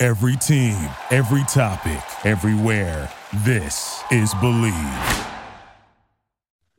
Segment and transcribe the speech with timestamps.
[0.00, 3.10] Every team, every topic, everywhere.
[3.38, 5.26] This is Bleav.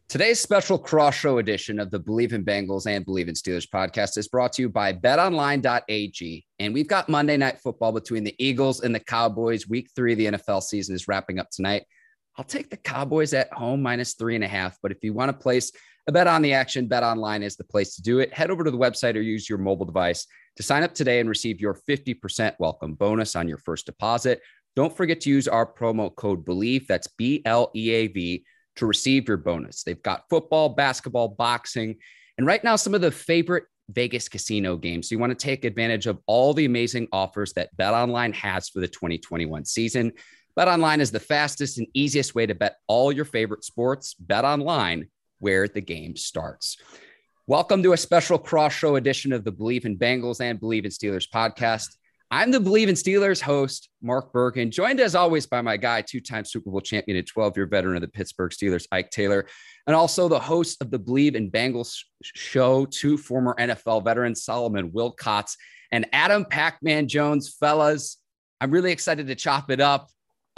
[0.08, 4.18] Today's special cross show edition of the Bleav in Bengals and Bleav in Steelers podcast
[4.18, 6.46] is brought to you by betonline.ag.
[6.60, 9.68] And we've got Monday night football between the Eagles and the Cowboys.
[9.68, 11.84] Week three of the NFL season is wrapping up tonight.
[12.38, 14.78] I'll take the Cowboys at home minus three and a half.
[14.82, 15.74] But if you want to place
[16.08, 18.34] a bet on the action, Bet Online is the place to do it.
[18.34, 20.26] Head over to the website or use your mobile device
[20.56, 24.42] to sign up today and receive your 50% welcome bonus on your first deposit.
[24.76, 26.88] Don't forget to use our promo code BLEAV.
[26.88, 28.44] That's B L E A V
[28.78, 29.84] to receive your bonus.
[29.84, 31.98] They've got football, basketball, boxing,
[32.38, 35.10] and right now, some of the favorite Vegas casino games.
[35.10, 38.80] So you want to take advantage of all the amazing offers that BetOnline has for
[38.80, 40.14] the 2021 season.
[40.58, 44.16] BetOnline is the fastest and easiest way to bet all your favorite sports.
[44.26, 45.08] BetOnline,
[45.40, 46.78] where the game starts.
[47.48, 50.92] Welcome to a special cross show edition of the Bleav in Bengals and Bleav in
[50.92, 51.88] Steelers podcast.
[52.30, 56.22] I'm the Bleav in Steelers host, Mark Bergen, joined as always by my guy, two
[56.22, 59.48] time Super Bowl champion and 12 year veteran of the Pittsburgh Steelers, Ike Taylor,
[59.88, 64.92] and also the host of the Bleav in Bengals show, two former NFL veterans, Solomon
[64.92, 65.56] Wilcots
[65.92, 67.56] and Adam Pac Man Jones.
[67.60, 68.18] Fellas,
[68.62, 70.10] I'm really excited to chop it up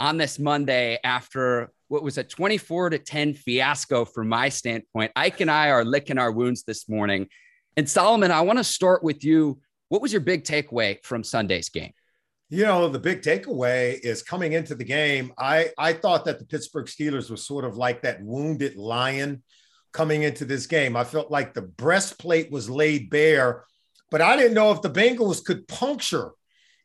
[0.02, 5.12] on this Monday after what was a 24 to 10 fiasco from my standpoint.
[5.14, 7.28] Ike and I are licking our wounds this morning.
[7.76, 11.68] And Solomon, I want to start with you what was your big takeaway from Sunday's
[11.68, 11.92] game?
[12.48, 15.32] You know, the big takeaway is coming into the game.
[15.38, 19.42] I, I thought that the Pittsburgh Steelers were sort of like that wounded lion
[19.92, 20.96] coming into this game.
[20.96, 23.66] I felt like the breastplate was laid bare,
[24.10, 26.32] but I didn't know if the Bengals could puncture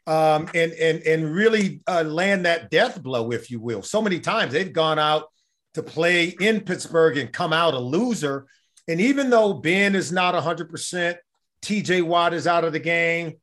[0.07, 3.81] um, and, and, and really uh, land that death blow, if you will.
[3.81, 5.25] So many times they've gone out
[5.73, 8.47] to play in Pittsburgh and come out a loser.
[8.87, 11.17] And even though Ben is not 100%,
[11.61, 13.33] TJ Watt is out of the game.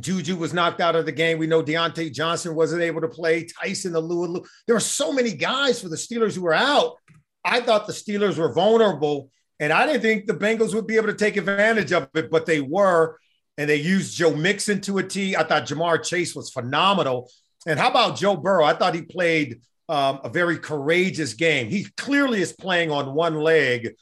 [0.00, 1.38] Juju was knocked out of the game.
[1.38, 3.44] We know Diontae Johnson wasn't able to play.
[3.44, 4.46] Tyson the Alualu.
[4.66, 6.96] There were so many guys for the Steelers who were out.
[7.44, 9.30] I thought the Steelers were vulnerable,
[9.60, 12.46] and I didn't think the Bengals would be able to take advantage of it, but
[12.46, 13.18] they were.
[13.58, 15.36] And they used Joe Mixon to a T.
[15.36, 17.30] I thought Ja'Marr Chase was phenomenal.
[17.66, 18.64] And how about Joe Burrow?
[18.64, 21.68] I thought he played um, a very courageous game.
[21.68, 23.94] He clearly is playing on one leg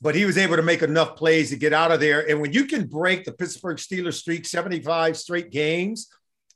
[0.00, 2.28] but he was able to make enough plays to get out of there.
[2.28, 6.08] And when you can break the Pittsburgh Steelers streak 75 straight games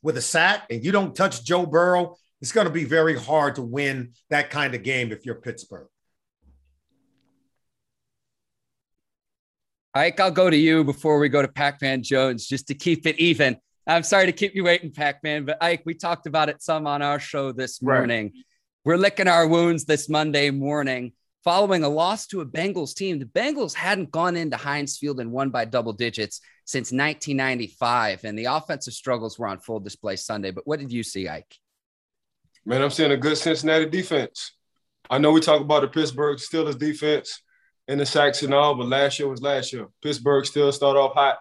[0.03, 3.57] with a sack and you don't touch Joe Burrow, it's going to be very hard
[3.57, 5.89] to win that kind of game if you're Pittsburgh.
[9.95, 13.07] Ike, I'll go to you before we go to Pac Man Jones just to keep
[13.07, 13.59] it even.
[13.87, 16.87] I'm sorry to keep you waiting, Pac Man, but Ike, we talked about it some
[16.87, 18.33] on our show this morning.
[18.35, 18.45] Right.
[18.85, 21.13] We're licking our wounds this Monday morning
[21.45, 23.19] following a loss to a Bengals team.
[23.19, 28.39] The Bengals hadn't gone into Heinz Field and won by double digits since 1995, and
[28.39, 30.53] the offensive struggles were on full display Sunday.
[30.53, 31.59] But what did you see, Ike?
[32.65, 34.53] Man, I'm seeing a good Cincinnati defense.
[35.11, 37.43] I know we talk about the Pittsburgh Steelers defense
[37.89, 39.89] and the sacks and all, but last year was last year.
[40.03, 41.39] Pittsburgh still started off hot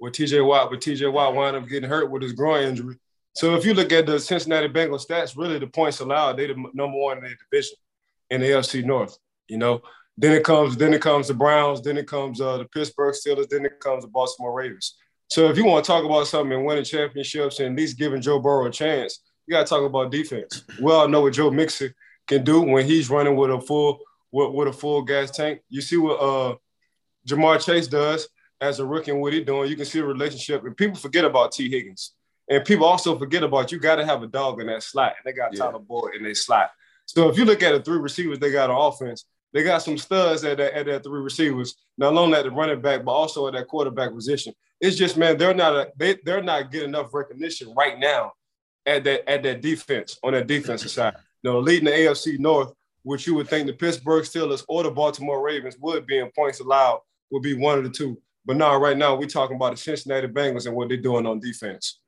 [0.00, 2.96] with TJ Watt, but TJ Watt wound up getting hurt with his groin injury.
[3.34, 6.64] So if you look at the Cincinnati Bengals stats, really the points allowed, they're the
[6.74, 7.76] number one in the division
[8.30, 9.16] in the AFC North.
[9.48, 9.82] You know,
[10.16, 13.48] then it comes, then it comes the Browns, then it comes uh, the Pittsburgh Steelers,
[13.48, 14.96] then it comes the Baltimore Ravens.
[15.28, 18.20] So if you want to talk about something and winning championships and at least giving
[18.20, 20.64] Joe Burrow a chance, you got to talk about defense.
[20.80, 21.94] We all know what Joe Mixon
[22.26, 24.00] can do when he's running with a full
[24.32, 25.60] with, with a full gas tank.
[25.68, 26.56] You see what uh,
[27.28, 28.28] Ja'Marr Chase does
[28.60, 29.70] as a rookie and what he's doing.
[29.70, 30.64] You can see the relationship.
[30.64, 32.14] And people forget about Tee Higgins.
[32.48, 35.14] And people also forget about you got to have a dog in that slot.
[35.18, 35.60] And they got yeah.
[35.60, 36.70] Tyler Boyd in their slot.
[37.06, 39.98] So if you look at the three receivers they got on offense, they got some
[39.98, 43.46] studs at that, at that three receivers, not only at the running back, but also
[43.46, 44.54] at that quarterback position.
[44.80, 48.32] It's just, man, they're not a, they, they're not getting enough recognition right now
[48.86, 51.14] at that at that defense on that defensive side.
[51.42, 52.72] You know, leading the AFC North,
[53.02, 56.60] which you would think the Pittsburgh Steelers or the Baltimore Ravens would be in points
[56.60, 57.00] allowed,
[57.30, 58.20] would be one of the two.
[58.44, 61.40] But now, right now, we're talking about the Cincinnati Bengals and what they're doing on
[61.40, 62.00] defense.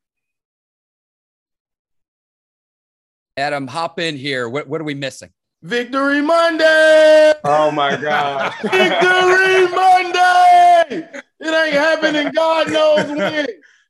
[3.37, 4.49] Adam, hop in here.
[4.49, 5.31] What, what are we missing?
[5.63, 7.33] Victory Monday!
[7.45, 8.53] Oh my God.
[8.63, 11.09] Victory Monday!
[11.41, 13.47] It ain't happening, God knows when.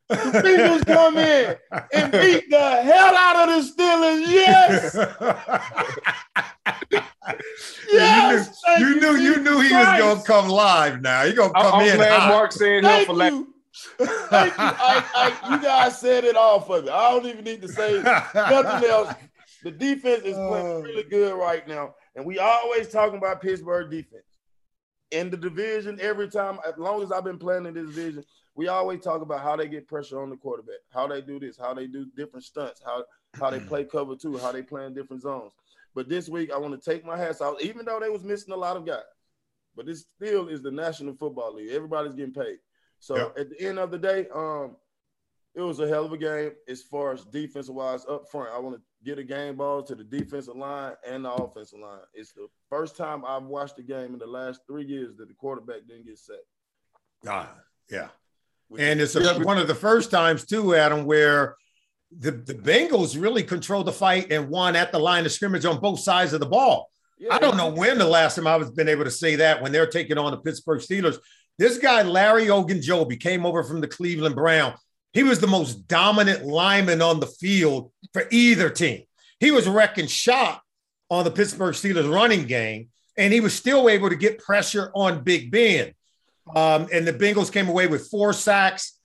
[0.09, 1.56] The Bengals come in
[1.95, 4.27] and beat the hell out of the Steelers.
[4.29, 4.95] Yes.
[7.91, 8.62] yes.
[8.79, 11.01] you knew, you knew, you knew he was gonna come live.
[11.01, 11.97] Now he gonna come I'm in.
[11.97, 12.29] glad hot.
[12.29, 13.55] Mark saying no Thank for like you.
[13.99, 14.59] Thank you.
[14.59, 16.91] I, I, you guys said it all for me.
[16.91, 18.35] I don't even need to say nothing
[18.91, 19.15] else.
[19.62, 20.83] The defense is playing oh.
[20.83, 24.27] really good right now, and we always talking about Pittsburgh defense
[25.11, 25.99] in the division.
[26.00, 28.25] Every time, as long as I've been playing in this division,
[28.55, 31.56] we always talk about how they get pressure on the quarterback, how they do this,
[31.59, 33.05] how they do different stunts, how
[33.35, 35.53] how they play cover two, how they play in different zones.
[35.95, 38.53] But this week, I want to take my hats off, even though they was missing
[38.55, 39.03] a lot of guys.
[39.77, 41.71] But this still is the National Football League.
[41.71, 42.59] Everybody's getting paid.
[43.01, 43.39] So Yep.
[43.39, 44.77] at the end of the day, um,
[45.55, 48.50] it was a hell of a game as far as defensive wise up front.
[48.50, 52.00] I want to get a game ball to the defensive line and the offensive line.
[52.12, 55.35] It's the first time I've watched a game in the last three years that the
[55.35, 56.41] quarterback didn't get sacked.
[57.27, 57.55] Ah,
[57.91, 58.09] yeah.
[58.78, 61.56] And it's a, one of the first times too, Adam, where
[62.16, 65.81] the, the Bengals really controlled the fight and won at the line of scrimmage on
[65.81, 66.90] both sides of the ball.
[67.19, 69.62] yeah, I don't know when the last time I was been able to say that
[69.62, 71.19] when they're taking on the Pittsburgh Steelers.
[71.58, 74.75] This guy, Larry Ogunjobi, came over from the Cleveland Brown.
[75.12, 79.05] He was the most dominant lineman on the field for either team.
[79.38, 80.62] He was wrecking shop
[81.11, 85.22] on the Pittsburgh Steelers running game, and he was still able to get pressure on
[85.22, 85.94] Big Ben.
[86.55, 88.99] Um, and the Bengals came away with four sacks.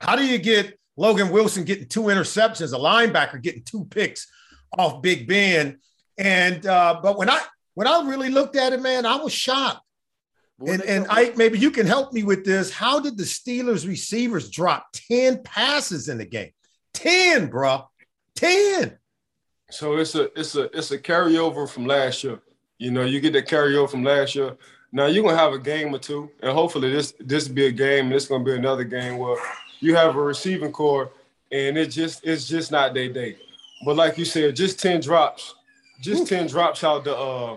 [0.00, 4.26] How do you get Logan Wilson getting two interceptions, a linebacker getting two picks
[4.76, 5.78] off Big Ben?
[6.18, 7.40] And uh, but when I
[7.74, 9.80] when I really looked at it, man, I was shocked.
[10.58, 12.70] But And and come- Ike, maybe you can help me with this.
[12.70, 16.50] How did the Steelers receivers drop 10 passes in the game?
[16.94, 17.88] 10, bro.
[18.36, 18.98] 10.
[19.70, 22.40] So it's a it's a it's a carryover from last year.
[22.78, 24.56] You know, you get that carryover from last year.
[24.92, 28.12] Now you're gonna have a game or two, and hopefully this this be a game,
[28.12, 29.36] it's gonna be another game where
[29.80, 31.10] you have a receiving core,
[31.50, 33.38] and it just it's just not their day.
[33.84, 35.54] But like you said, just ten drops,
[36.00, 37.56] just ten drops out the uh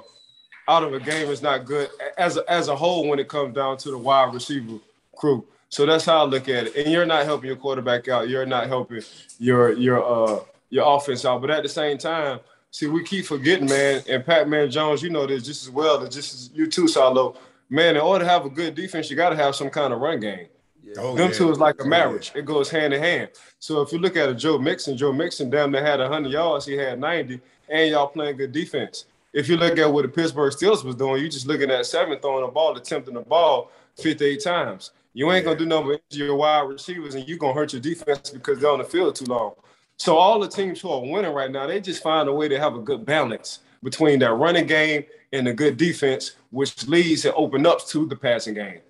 [0.68, 3.54] out of a game is not good as a, as a whole when it comes
[3.54, 4.80] down to the wide receiver
[5.16, 5.46] crew.
[5.70, 6.76] So that's how I look at it.
[6.76, 8.30] And you're not helping your quarterback out.
[8.30, 9.02] You're not helping
[9.40, 10.40] your your uh
[10.70, 11.42] your offense out.
[11.42, 12.40] But at the same time,
[12.76, 14.04] see, we keep forgetting, man.
[14.10, 16.88] And Pac Man Jones, you know this just as well as just as you too,
[16.88, 17.36] Salo.
[17.70, 20.00] Man, in order to have a good defense, you got to have some kind of
[20.00, 20.48] run game.
[20.98, 21.36] Oh, Them yeah.
[21.36, 22.32] two is like a Oh, marriage.
[22.36, 23.30] It goes hand in hand.
[23.60, 26.66] So if you look at a Joe Mixon, Joe Mixon damn near had 100 yards.
[26.66, 29.06] He had 90, and y'all playing good defense.
[29.34, 32.20] If you look at what the Pittsburgh Steelers was doing, you just looking at seven
[32.20, 34.92] throwing the ball, attempting the ball 58 times.
[35.14, 38.30] You ain't gonna do nothing but your wide receivers, and you gonna hurt your defense
[38.30, 39.54] because they're on the field too long.
[39.98, 42.60] So all the teams who are winning right now, they just find a way to
[42.60, 47.34] have a good balance between that running game and the good defense, which leads and
[47.38, 48.82] open up to the passing game.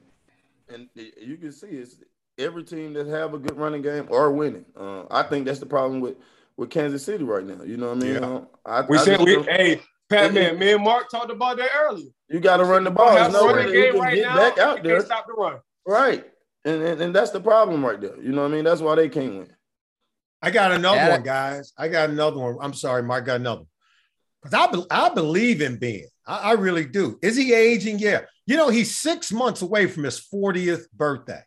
[0.70, 1.98] and you can see it's
[2.38, 4.66] every team that have a good running game are winning.
[4.76, 6.16] Uh, I think that's the problem with
[6.58, 7.64] with Kansas City right now.
[7.64, 8.14] You know what I mean?
[8.14, 8.20] Yeah.
[8.20, 11.70] Um, I, We I said we hey Pac man, me and Mark talked about that
[11.76, 12.08] earlier.
[12.30, 13.14] you got to run the ball.
[13.16, 14.36] There's no way game can right get now.
[14.38, 14.96] back out there.
[14.98, 15.60] Can't stop the run.
[15.86, 16.26] Right.
[16.64, 18.16] And, and and that's the problem right there.
[18.22, 18.64] You know what I mean?
[18.64, 19.55] That's why they can't win.
[20.42, 21.74] I got another one, guys.
[21.78, 22.58] I got another one.
[22.62, 23.26] I'm sorry, Mark.
[23.26, 23.70] Got another one.
[24.44, 26.06] Because I, be- I believe in Ben.
[26.28, 27.18] I, I really do.
[27.22, 28.00] Is he aging?
[28.00, 28.22] Yeah.
[28.46, 31.42] You know, he's six months away from his 40th birthday.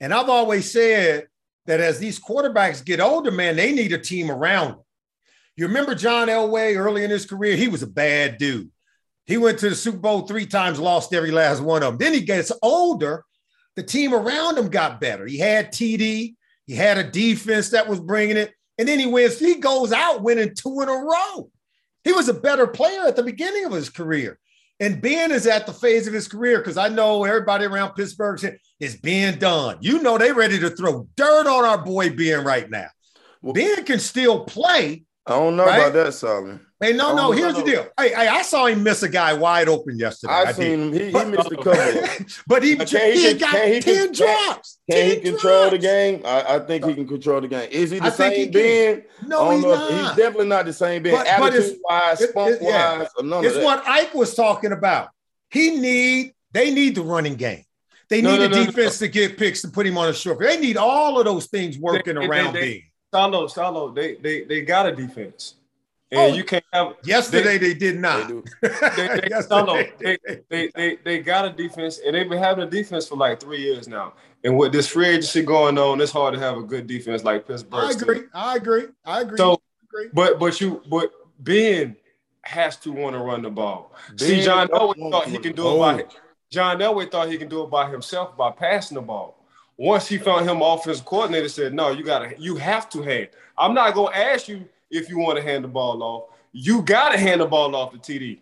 [0.00, 1.26] And I've always said
[1.66, 4.80] that as these quarterbacks get older, man, they need a team around them.
[5.56, 7.56] You remember John Elway early in his career?
[7.56, 8.70] He was a bad dude.
[9.26, 11.98] He went to the Super Bowl three times, lost every last one of them.
[11.98, 13.24] Then he gets older.
[13.76, 15.26] The team around him got better.
[15.26, 16.34] He had TD.
[16.72, 18.54] He had a defense that was bringing it.
[18.78, 19.38] And then he wins.
[19.38, 21.50] He goes out winning two in a row.
[22.02, 24.38] He was a better player at the beginning of his career.
[24.80, 28.38] And Ben is at the phase of his career because I know everybody around Pittsburgh
[28.38, 29.76] said, is Ben done?
[29.82, 32.88] You know, they ready to throw dirt on our boy Ben right now.
[33.42, 35.04] Well- Ben can still play.
[35.24, 35.78] I don't know Right?
[35.78, 36.66] about that, Solomon.
[36.80, 37.60] Hey, no, no, no, here's no.
[37.60, 37.86] the deal.
[37.96, 40.32] Hey, hey, I saw him miss a guy wide open yesterday.
[40.32, 40.56] I I've did.
[40.56, 40.92] seen him.
[40.92, 42.26] He, he missed a uh, couple.
[42.48, 44.78] but he, But can he, he- got can he- 10 can- drops.
[44.90, 46.22] Can he 10 control the game?
[46.24, 47.68] I, I think he uh, can control the game.
[47.70, 48.50] Is he the I think he same.
[48.52, 49.02] Ben?
[49.28, 49.90] No, he's know not.
[49.92, 51.14] He's definitely not the same Ben.
[51.14, 52.98] But- but it's- Attitude wise, it- spunk it- yeah.
[52.98, 53.64] wise, or none It's of that.
[53.64, 55.10] what Ike was talking about.
[55.50, 57.62] He need they need the running game.
[58.10, 60.12] They No, need no, the no, defense to get picks to put him on a
[60.14, 60.40] short.
[60.40, 62.84] They need all of those things working They- they- around they- B.
[63.12, 65.54] Salo, Salo, they they they got a defense.
[66.10, 66.36] And Oh.
[66.36, 68.28] you can't have Yesterday they, did not.
[68.28, 68.44] do.
[68.60, 68.68] they,
[69.30, 72.70] they, Salo, they they, they, they, they got a defense and they've been having a
[72.70, 74.12] defense for like three years now.
[74.44, 77.46] And with this free agency going on, it's hard to have a good defense like
[77.46, 77.84] Pittsburgh.
[77.84, 78.10] I still.
[78.10, 78.26] agree.
[78.34, 78.84] I agree.
[79.04, 79.38] I agree.
[79.38, 80.10] So I agree.
[80.12, 81.96] But but you but Ben
[82.42, 83.94] has to want to run the ball.
[84.16, 86.04] See, John don't Elway thought he can do it by
[86.50, 89.41] John Elway thought he can do it by himself by passing the ball.
[89.76, 93.28] Once he found him offensive coordinator, said, "No, you gotta, you have to hand.
[93.56, 96.24] I'm not gonna ask you if you want to hand the ball off.
[96.52, 98.40] You gotta hand the ball off to TD.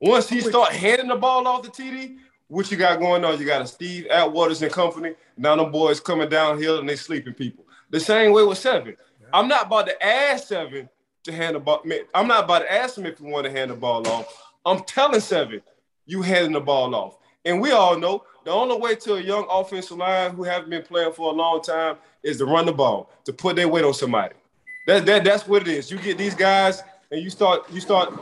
[0.00, 3.38] Once he start handing the ball off to TD, what you got going on?
[3.38, 5.14] You got a Steve Atwaters and company.
[5.36, 7.64] Now them boys coming downhill and they sleeping people.
[7.90, 8.96] The same way with seven.
[9.32, 10.88] I'm not about to ask seven
[11.24, 11.82] to hand the ball.
[12.14, 14.52] I'm not about to ask him if he want to hand the ball off.
[14.64, 15.60] I'm telling seven,
[16.06, 17.18] you handing the ball off.
[17.44, 20.82] And we all know the only way to a young offensive line who haven't been
[20.82, 23.94] playing for a long time is to run the ball, to put their weight on
[23.94, 24.34] somebody.
[24.86, 25.90] That, that that's what it is.
[25.90, 28.12] You get these guys and you start you start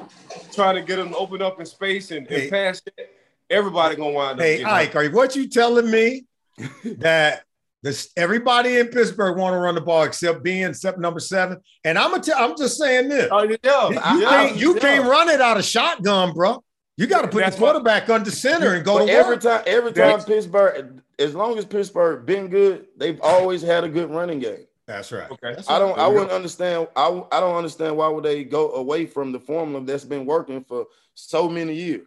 [0.53, 3.15] trying to get them to open up in space and, and hey, pass it.
[3.49, 4.45] Everybody gonna wind up.
[4.45, 6.25] Hey, Ike, are what you telling me
[6.85, 7.45] that
[7.83, 11.61] this everybody in Pittsburgh want to run the ball except being except number seven?
[11.85, 13.29] And I'm gonna tell, I'm just saying this.
[13.31, 14.81] Oh, you, know, you, yeah, can't you yeah.
[14.81, 16.65] can't run it out of shotgun, bro.
[16.97, 19.43] You got to put That's the quarterback what, under center and go to every work.
[19.43, 19.63] time.
[19.67, 24.11] Every time That's, Pittsburgh, as long as Pittsburgh been good, they've always had a good
[24.11, 24.67] running game.
[24.87, 25.31] That's right.
[25.31, 25.55] Okay.
[25.57, 25.99] That's I don't.
[25.99, 26.89] I wouldn't understand.
[26.97, 30.65] I I don't understand why would they go away from the formula that's been working
[30.65, 32.07] for so many years.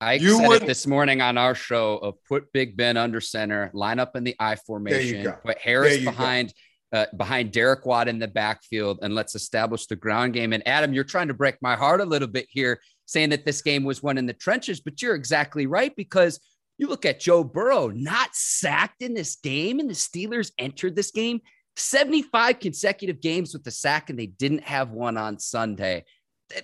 [0.00, 0.64] I you said wouldn't.
[0.64, 4.24] it this morning on our show of put Big Ben under center, line up in
[4.24, 6.54] the I formation, put Harris behind
[6.92, 10.52] uh, behind Derek Watt in the backfield, and let's establish the ground game.
[10.52, 13.62] And Adam, you're trying to break my heart a little bit here, saying that this
[13.62, 16.40] game was won in the trenches, but you're exactly right because
[16.78, 21.10] you look at Joe Burrow not sacked in this game, and the Steelers entered this
[21.10, 21.40] game
[21.76, 26.04] 75 consecutive games with the sack, and they didn't have one on Sunday.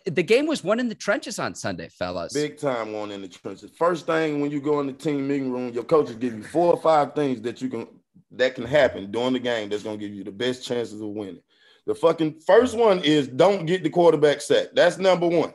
[0.05, 2.33] The game was won in the trenches on Sunday, fellas.
[2.33, 3.71] Big time one in the trenches.
[3.79, 6.73] First thing when you go in the team meeting room, your coaches give you four
[6.73, 7.87] or five things that you can
[8.33, 11.43] that can happen during the game that's gonna give you the best chances of winning.
[11.87, 14.75] The fucking first one is don't get the quarterback sacked.
[14.75, 15.55] That's number one.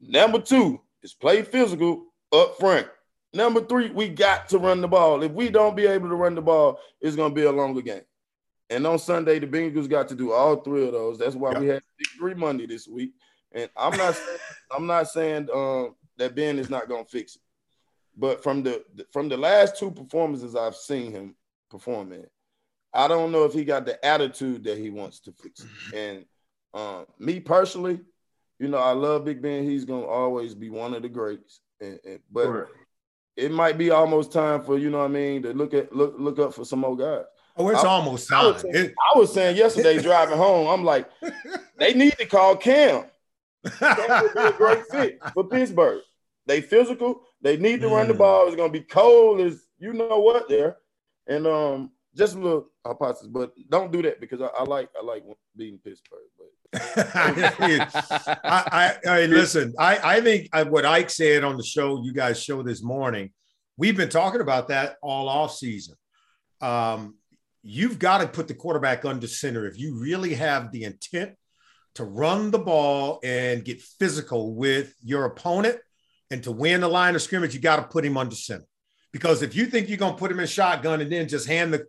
[0.00, 2.88] Number two is play physical up front.
[3.32, 5.22] Number three, we got to run the ball.
[5.22, 8.02] If we don't be able to run the ball, it's gonna be a longer game.
[8.70, 11.18] And on Sunday, the Bengals got to do all three of those.
[11.18, 11.82] That's why we had
[12.18, 13.12] three Monday this week.
[13.52, 14.38] And I'm not saying,
[14.70, 17.42] I'm not saying um, that Ben is not gonna fix it,
[18.16, 21.36] but from the from the last two performances I've seen him
[21.74, 22.26] perform in,
[22.92, 25.94] I don't know if he got the attitude that he wants to fix it.
[25.94, 26.24] And
[26.72, 28.00] um, me personally,
[28.60, 29.64] you know, I love Big Ben.
[29.64, 31.60] He's gonna always be one of the greats.
[31.80, 32.68] And, and, but sure.
[33.36, 36.14] it might be almost time for you know what I mean to look at look
[36.16, 37.24] look up for some more guys.
[37.56, 38.44] Oh, it's I, almost time.
[38.44, 41.08] I was, saying, I was saying yesterday driving home, I'm like,
[41.78, 43.04] they need to call Cam.
[43.80, 46.02] That would be a great fit for Pittsburgh.
[46.46, 47.22] They physical.
[47.42, 47.92] They need to mm.
[47.92, 48.18] run the mm.
[48.18, 48.46] ball.
[48.46, 50.76] It's gonna be cold as you know what there,
[51.26, 55.04] and um, just a little hypothesis, but don't do that because I, I like I
[55.04, 55.24] like
[55.56, 56.20] beating Pittsburgh.
[56.38, 56.50] But
[56.96, 59.74] I, I, I, listen.
[59.78, 63.32] I I think what Ike said on the show you guys show this morning.
[63.76, 65.96] We've been talking about that all off season.
[66.60, 67.16] Um,
[67.62, 71.34] you've got to put the quarterback under center if you really have the intent
[71.94, 75.78] to run the ball and get physical with your opponent
[76.30, 78.64] and to win the line of scrimmage, you got to put him under center.
[79.14, 81.72] Because if you think you're going to put him in shotgun and then just hand
[81.72, 81.86] the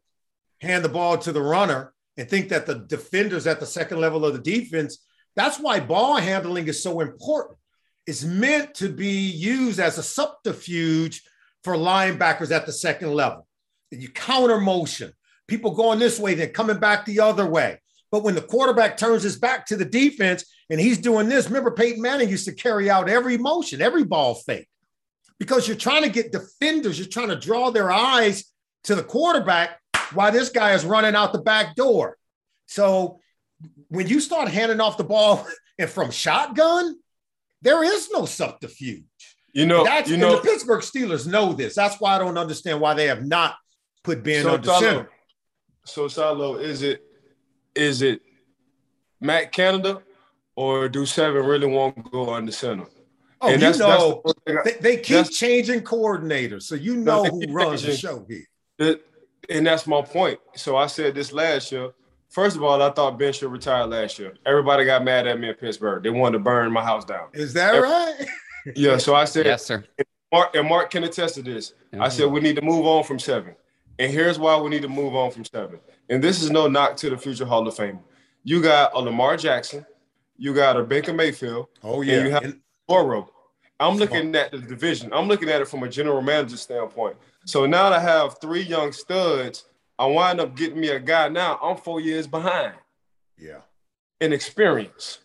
[0.62, 4.24] hand the ball to the runner and think that the defenders at the second level
[4.24, 5.00] of the defense,
[5.36, 7.58] that's why ball handling is so important.
[8.06, 11.24] It's meant to be used as a subterfuge
[11.64, 13.48] for linebackers at the second level.
[13.90, 15.12] You counter motion,
[15.48, 17.82] people going this way, then coming back the other way.
[18.12, 21.72] But when the quarterback turns his back to the defense and he's doing this, remember
[21.72, 24.68] Peyton Manning used to carry out every motion, every ball fake,
[25.40, 28.46] because you're trying to get defenders, you're trying to draw their eyes
[28.86, 29.80] to the quarterback
[30.14, 32.18] while this guy is running out the back door.
[32.68, 33.20] So
[33.90, 35.46] when you start handing off the ball
[35.80, 36.96] and from shotgun,
[37.62, 39.04] there is no subterfuge.
[39.54, 41.76] You know, that's you know, the Pittsburgh Steelers know this.
[41.76, 43.56] That's why I don't understand why they have not
[44.04, 45.10] put Ben so under center.
[45.86, 47.02] So Salo, is it
[47.74, 48.22] is it
[49.22, 50.02] Matt Canada
[50.58, 52.86] or do seven really want to go on the center?
[53.42, 57.26] Oh, and you that's, know, that's the, they, they, keep changing coordinators, so you know
[57.26, 59.00] who runs the show here.
[59.50, 60.40] and that's my point.
[60.56, 61.92] So I said this last year.
[62.30, 64.34] First of all, I thought Ben should retire last year.
[64.46, 66.04] Everybody got mad at me in Pittsburgh.
[66.04, 67.28] They wanted to burn my house down.
[67.34, 68.26] Is that Every, right?
[68.76, 68.98] yeah.
[68.98, 69.86] So I said, yes, sir.
[69.98, 71.74] And Mark, and Mark can attest to this.
[71.94, 72.02] Mm-hmm.
[72.02, 73.56] I said we need to move on from seven.
[74.00, 75.80] And here's why we need to move on from seven.
[76.10, 78.00] And this is no knock to the future Hall of Fame.
[78.44, 79.86] You got a Lamar Jackson,
[80.38, 81.68] you got a Baker Mayfield.
[81.84, 82.56] Oh yeah, you have
[82.88, 83.30] Burrow.
[83.80, 85.12] I'm looking at the division.
[85.14, 87.18] I'm looking at it from a general manager standpoint.
[87.46, 89.66] So now that I have three young studs,
[90.00, 91.30] I wind up getting me a guy.
[91.30, 92.74] Now I'm four years behind.
[93.38, 93.60] Yeah.
[94.22, 95.20] In experience.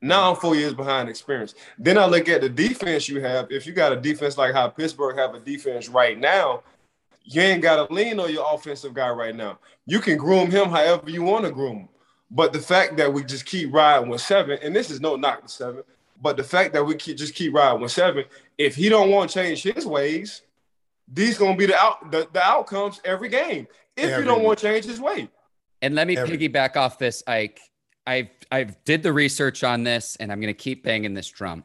[0.00, 1.54] Now I'm four years behind experience.
[1.76, 3.50] Then I look at the defense you have.
[3.50, 6.62] If you got a defense like how Pittsburgh have a defense right now,
[7.24, 9.58] you ain't got to lean on your offensive guy right now.
[9.86, 11.88] You can groom him however you want to groom him.
[12.30, 15.42] But the fact that we just keep riding with seven, and this is no knock
[15.42, 15.82] to seven,
[16.20, 18.24] but the fact that we keep just keep riding with seven,
[18.56, 20.42] if he don't want to change his ways,
[21.12, 23.66] these gonna be the out the, the outcomes every game.
[23.96, 25.28] If every you don't want to change his way.
[25.82, 26.36] And let me every.
[26.36, 27.60] piggyback off this, Ike.
[28.06, 31.64] I've I've did the research on this, and I'm gonna keep banging this drum.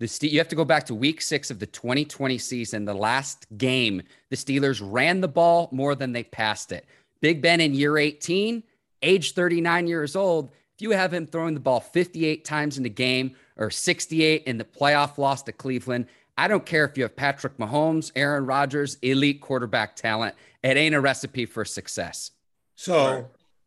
[0.00, 2.84] The Ste- you have to go back to week six of the 2020 season.
[2.84, 6.86] The last game, the Steelers ran the ball more than they passed it.
[7.20, 8.62] Big Ben in year 18,
[9.02, 10.50] age 39 years old.
[10.74, 14.58] If you have him throwing the ball 58 times in a game or 68 in
[14.58, 16.06] the playoff loss to Cleveland,
[16.36, 20.34] I don't care if you have Patrick Mahomes, Aaron Rodgers, elite quarterback talent.
[20.62, 22.32] It ain't a recipe for success.
[22.74, 23.24] So right.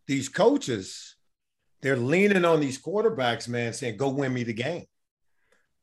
[0.08, 1.16] these coaches,
[1.82, 4.86] they're leaning on these quarterbacks, man, saying, go win me the game.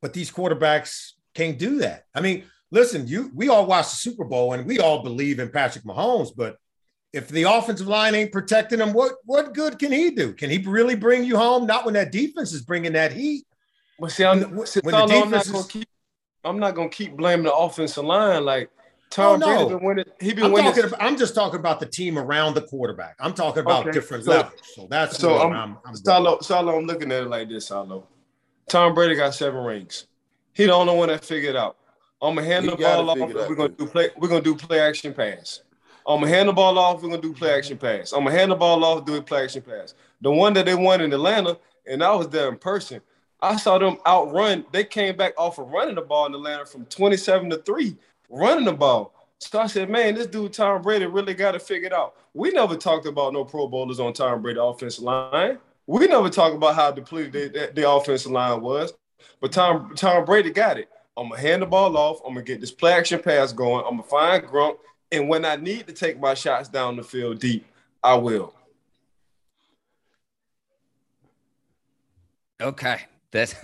[0.03, 2.05] But these quarterbacks can't do that.
[2.15, 5.49] I mean, listen, you we all watch the Super Bowl and we all believe in
[5.49, 6.59] Patrick Mahomes, but
[7.15, 10.35] if the offensive line ain't protecting him, what what good can he do?
[10.35, 11.65] Can he really bring you home?
[11.65, 13.47] Not when that defense is bringing that heat.
[13.99, 15.89] Well, see, I'm, when, when I'm not gonna keep.
[16.45, 18.45] I'm not gonna keep blaming the offensive line.
[18.45, 18.71] Like
[19.11, 19.47] Tom oh, no.
[19.47, 20.05] Brady been winning.
[20.21, 20.79] He been I'm winning.
[20.79, 23.17] About, I'm just talking about the team around the quarterback.
[23.21, 23.93] I'm talking about okay.
[23.93, 24.61] different so, levels.
[24.75, 28.07] So that's so I'm, I'm, I'm Salo, Salo, I'm looking at it like this, Salo.
[28.69, 30.07] Tom Brady got seven rings.
[30.53, 31.77] He the only one that figured out.
[32.21, 33.19] I'm gonna hand he the ball off.
[33.19, 34.11] We're gonna do play.
[34.17, 35.63] We're gonna do play action pass.
[36.07, 37.03] I'm gonna hand the ball off.
[37.03, 38.13] We're gonna do play action pass.
[38.13, 39.05] I'm gonna hand the ball off.
[39.05, 39.95] Do a play action pass.
[40.21, 43.01] The one that they won in Atlanta, and I was there in person.
[43.45, 44.65] I saw them outrun.
[44.73, 47.97] They came back off of running the ball in Atlanta from 27 to three,
[48.31, 49.13] running the ball.
[49.39, 52.17] So I said, man, this dude Tom Brady really got to figure it out.
[52.33, 55.59] We never talked about no Pro Bowlers on Tom Brady offensive line.
[55.87, 58.95] We never talked about how depleted the, the offensive line was.
[59.41, 60.89] But Tom Tom Brady got it.
[61.17, 62.21] I'm gonna hand the ball off.
[62.27, 63.85] I'm gonna get this play action pass going.
[63.85, 64.79] I'm gonna find Gronk,
[65.13, 67.67] and when I need to take my shots down the field deep,
[68.03, 68.55] I will.
[72.61, 73.03] Okay.
[73.35, 73.55] That's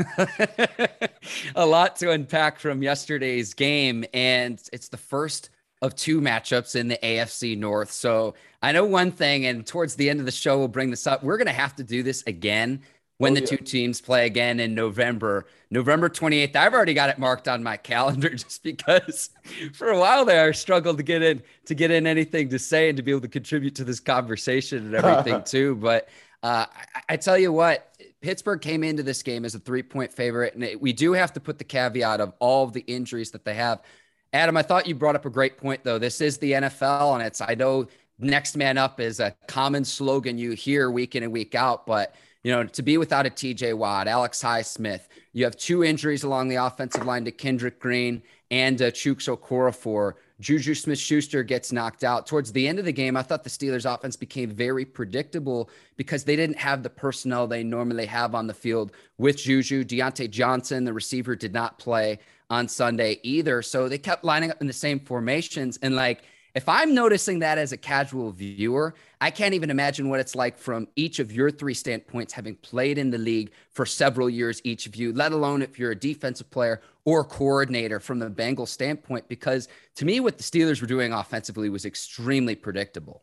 [1.55, 4.05] a lot to unpack from yesterday's game.
[4.13, 7.93] And it's the first of two matchups in the AFC North.
[7.93, 11.07] So I know one thing, and towards the end of the show, we'll bring this
[11.07, 11.23] up.
[11.23, 12.83] We're going to have to do this again
[13.19, 13.47] when oh, the yeah.
[13.47, 16.57] two teams play again in November, November 28th.
[16.57, 19.31] I've already got it marked on my calendar just because
[19.73, 22.89] for a while there I struggled to get in to get in anything to say
[22.89, 25.77] and to be able to contribute to this conversation and everything too.
[25.77, 26.09] But
[26.43, 27.90] uh, I, I, tell you what,
[28.21, 31.33] Pittsburgh came into this game as a three point favorite, and it, we do have
[31.35, 33.83] to put the caveat of all of the injuries that they have.
[34.33, 35.99] Adam, I thought you brought up a great point though.
[35.99, 37.87] This is the NFL, and it's I know
[38.19, 42.15] next man up is a common slogan you hear week in and week out, but
[42.43, 46.49] you know, to be without a TJ Watt, Alex Highsmith, you have two injuries along
[46.49, 50.15] the offensive line to Kendrick Green and uh, Chuks Okorafor.
[50.41, 52.27] Juju Smith Schuster gets knocked out.
[52.27, 56.25] Towards the end of the game, I thought the Steelers' offense became very predictable because
[56.25, 59.85] they didn't have the personnel they normally have on the field with Juju.
[59.85, 63.61] Diontae Johnson, the receiver, did not play on Sunday either.
[63.63, 65.79] So they kept lining up in the same formations.
[65.83, 66.25] And like,
[66.55, 70.57] if I'm noticing that as a casual viewer, I can't even imagine what it's like
[70.57, 74.87] from each of your three standpoints, having played in the league for several years, each
[74.87, 79.29] of you, let alone if you're a defensive player or coordinator from the Bengals standpoint.
[79.29, 83.23] Because to me, what the Steelers were doing offensively was extremely predictable.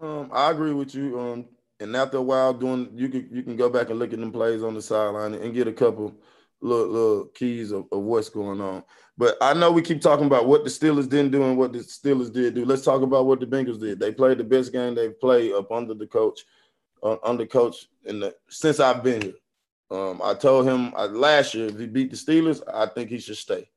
[0.00, 1.18] Um, I agree with you.
[1.18, 1.46] Um,
[1.80, 4.32] and after a while, doing you can you can go back and look at them
[4.32, 6.14] plays on the sideline and get a couple
[6.60, 8.82] little, little keys of, of what's going on.
[9.16, 11.80] But I know we keep talking about what the Steelers didn't do and what the
[11.80, 12.64] Steelers did do.
[12.64, 14.00] Let's talk about what the Bengals did.
[14.00, 16.40] They played the best game they've played up under the coach,
[17.02, 19.34] uh, under coach in the since I've been here.
[19.90, 23.18] Um, I told him uh, last year if he beat the Steelers, I think he
[23.18, 23.68] should stay.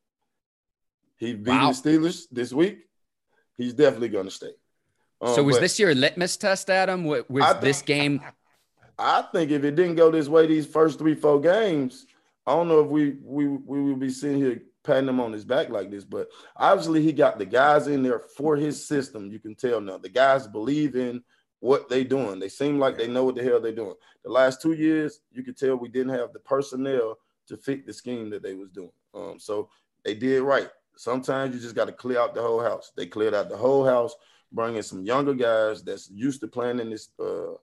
[1.18, 1.72] He beat wow.
[1.72, 2.88] the Steelers this week.
[3.58, 4.52] He's definitely going to stay.
[5.22, 7.04] Um, so was this your litmus test, Adam?
[7.06, 8.22] Was think, this game?
[8.98, 12.06] I think if it didn't go this way, these first three, four games,
[12.46, 15.46] I don't know if we we we will be sitting here patting him on his
[15.46, 16.28] back like this, but
[16.58, 19.32] obviously he got the guys in there for his system.
[19.32, 21.24] You can tell now the guys believe in
[21.62, 22.40] what they doing.
[22.40, 23.96] They seem like they know what the hell they're doing.
[24.26, 27.94] The last two years, you could tell we didn't have the personnel to fit the
[27.94, 28.92] scheme that they was doing.
[29.14, 29.70] Um, so
[30.04, 30.70] they did right.
[30.98, 32.92] Sometimes you just got to clear out the whole house.
[32.98, 34.14] They cleared out the whole house,
[34.52, 37.54] bringing some younger guys that's used to playing in this uh,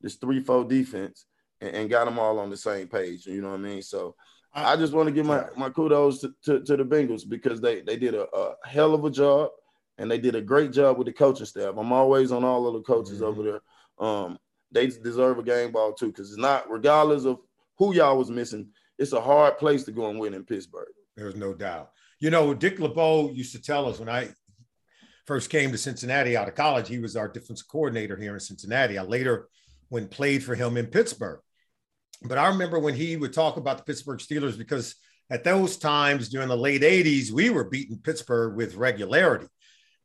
[0.00, 1.26] this three four defense,
[1.60, 3.26] and, and got them all on the same page.
[3.26, 3.82] You know what I mean?
[3.82, 4.14] So
[4.52, 7.82] I, just want to give my, my kudos to, to, to, the Bengals because they,
[7.82, 9.50] they did a, a, hell of a job
[9.98, 11.74] and they did a great job with the coaching staff.
[11.76, 13.24] I'm always on all of the coaches mm-hmm.
[13.24, 14.06] over there.
[14.06, 14.38] Um,
[14.72, 17.38] they deserve a game ball too because it's not, regardless of
[17.78, 18.68] who y'all was missing,
[18.98, 20.88] it's a hard place to go and win in Pittsburgh.
[21.16, 21.90] There's no doubt.
[22.18, 24.28] You know, Dick LeBeau used to tell us when I
[25.26, 28.98] first came to Cincinnati out of college, he was our defensive coordinator here in Cincinnati.
[28.98, 29.48] I later
[29.88, 31.40] when played for him in Pittsburgh.
[32.22, 34.94] But I remember when he would talk about the Pittsburgh Steelers because
[35.30, 39.46] at those times during the late 80s, we were beating Pittsburgh with regularity.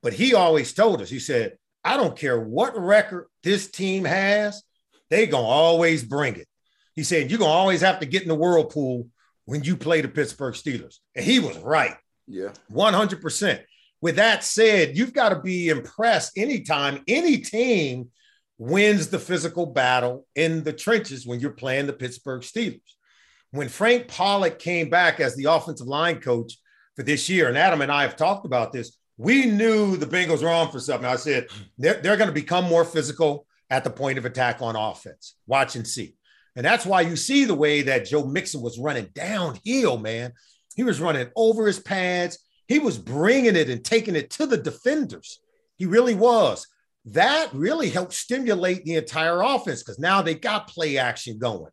[0.01, 4.63] But he always told us, he said, I don't care what record this team has,
[5.09, 6.47] they're gonna always bring it.
[6.93, 9.07] He said, You're gonna always have to get in the whirlpool
[9.45, 10.97] when you play the Pittsburgh Steelers.
[11.15, 11.95] And he was right.
[12.27, 12.49] Yeah.
[12.71, 13.61] 100%.
[14.01, 18.09] With that said, you've got to be impressed anytime any team
[18.57, 22.81] wins the physical battle in the trenches when you're playing the Pittsburgh Steelers.
[23.51, 26.57] When Frank Pollack came back as the offensive line coach
[26.95, 30.43] for this year, and Adam and I have talked about this, we knew the Bengals
[30.43, 31.09] were on for something.
[31.09, 34.75] I said, they're, they're going to become more physical at the point of attack on
[34.75, 35.35] offense.
[35.47, 36.15] Watch and see.
[36.55, 40.33] And that's why you see the way that Joe Mixon was running downhill, man.
[40.75, 42.39] He was running over his pads.
[42.67, 45.39] He was bringing it and taking it to the defenders.
[45.77, 46.67] He really was.
[47.05, 51.71] That really helped stimulate the entire offense because now they got play action going.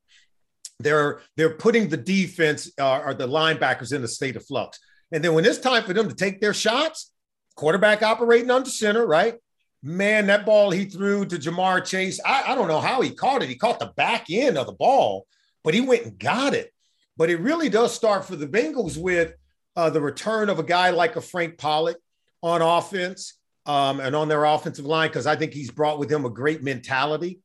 [0.79, 4.79] They're they're putting the defense uh, or the linebackers in a state of flux.
[5.11, 7.13] And then when it's time for them to take their shots,
[7.55, 9.37] quarterback operating under center, right?
[9.83, 13.43] Man, that ball he threw to Ja'Marr Chase, I, I don't know how he caught
[13.43, 13.49] it.
[13.49, 15.27] He caught the back end of the ball,
[15.65, 16.73] but he went and got it.
[17.17, 19.35] But it really does start for the Bengals with
[19.77, 21.97] uh, the return of a guy like a Frank Pollack
[22.43, 23.35] on offense
[23.67, 26.63] um, and on their offensive line because I think he's brought with him a great
[26.63, 27.41] mentality.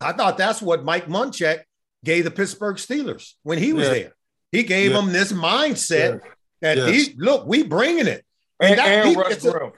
[0.00, 1.62] I thought that's what Mike Munchak
[2.04, 3.94] gave the Pittsburgh Steelers when he was yeah.
[3.94, 4.12] there.
[4.52, 4.96] He gave yeah.
[4.96, 6.74] them this mindset yeah.
[6.74, 7.06] that yes.
[7.08, 8.24] he look, we bringing it.
[8.60, 9.72] And, and, that, and he, Russ Grimm.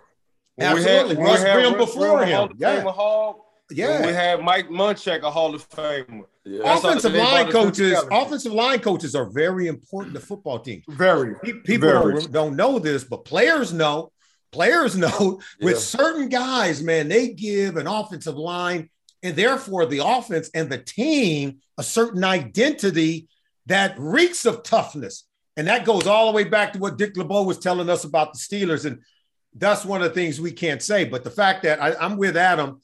[0.61, 2.51] Absolutely, we had, Russ Grimm before him.
[2.59, 2.83] Yeah.
[2.83, 6.25] Hall, yeah, we had Mike Munchak, a Hall of Famer.
[6.45, 6.77] Yeah.
[6.77, 10.85] Offensive line coaches, offensive line coaches are very important to football teams.
[10.89, 11.35] Very.
[11.65, 12.15] People very.
[12.15, 14.11] Don't, don't know this, but players know.
[14.53, 18.91] Players know with certain guys, man, they give an offensive line
[19.23, 23.29] and therefore the offense and the team a certain identity
[23.67, 25.25] that reeks of toughness.
[25.57, 28.33] And that goes all the way back to what Dick LeBeau was telling us about
[28.33, 28.85] the Steelers.
[28.85, 29.01] And
[29.55, 31.05] that's one of the things we can't say.
[31.05, 32.81] But the fact that I, I'm with Adam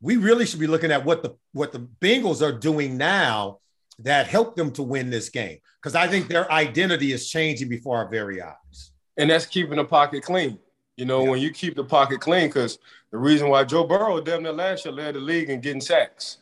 [0.00, 3.58] we really should be looking at what the what the Bengals are doing now
[4.00, 7.98] that helped them to win this game because I think their identity is changing before
[7.98, 8.92] our very eyes.
[9.16, 10.58] And that's keeping the pocket clean.
[10.98, 11.30] You know, yeah.
[11.30, 12.78] when you keep the pocket clean, because
[13.10, 16.38] the reason why Joe Burrow damn near last year led the league in getting sacks.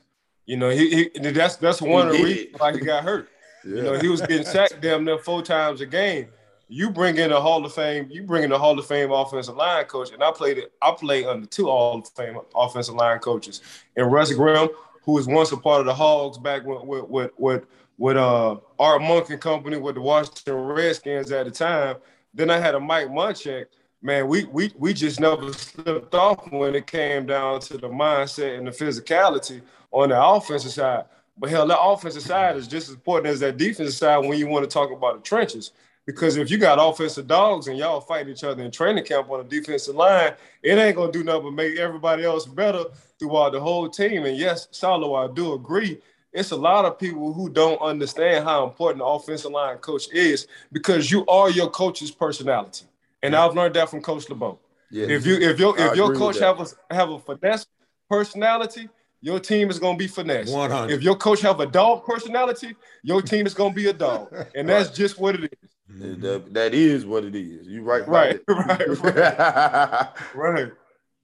[0.47, 3.29] You know, he, he that's that's one of the reasons why he got hurt.
[3.65, 3.77] yeah.
[3.77, 6.29] You know, he was getting sacked damn near four times a game
[6.69, 9.57] you bring in a Hall of Fame, you bring in a Hall of Fame offensive
[9.57, 10.73] line coach, and I played it.
[10.83, 13.61] I played under two Hall of Fame offensive line coaches,
[13.97, 14.69] and Russ Grimm,
[15.03, 17.67] who was once a part of the Hogs back with with with with,
[17.99, 21.97] with uh, Art Monk and company with the Washington Redskins at the time.
[22.35, 23.67] Then I had a Mike Munchak.
[24.07, 28.57] Man, we we we just never slipped off when it came down to the mindset
[28.57, 31.07] and the physicality on the offensive side.
[31.37, 34.47] But hell, the offensive side is just as important as that defensive side when you
[34.47, 35.73] want to talk about the trenches.
[36.07, 39.39] Because if you got offensive dogs and y'all fighting each other in training camp on
[39.39, 42.85] the defensive line, it ain't gonna do nothing but make everybody else better
[43.19, 44.25] throughout the whole team.
[44.25, 45.99] And yes, Salo, I do agree.
[46.33, 50.47] It's a lot of people who don't understand how important the offensive line coach is
[50.71, 52.87] because you are your coach's personality.
[53.23, 53.45] And yeah.
[53.45, 54.59] I've learned that from Coach LeBeau.
[54.91, 55.07] Yeah.
[55.07, 57.67] If you if your if your coach have a have a finesse
[58.09, 58.89] personality,
[59.21, 60.51] your team is gonna be finesse.
[60.51, 60.93] 100.
[60.93, 64.69] If your coach have a dog personality, your team is gonna be a dog, and
[64.69, 65.71] that's just what it is.
[65.93, 66.21] Mm-hmm.
[66.21, 67.67] That, that is what it is.
[67.67, 70.09] You right, right, right, right.
[70.35, 70.73] right.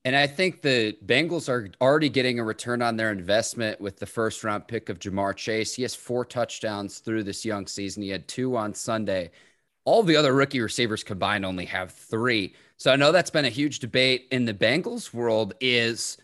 [0.04, 4.06] And I think the Bengals are already getting a return on their investment with the
[4.06, 5.74] first round pick of Ja'Marr Chase.
[5.74, 8.02] He has four touchdowns through this young season.
[8.02, 9.30] He had two on Sunday.
[9.84, 12.54] All the other rookie receivers combined only have three.
[12.76, 16.18] So I know that's been a huge debate in the Bengals world is